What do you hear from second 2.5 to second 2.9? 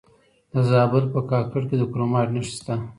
شته.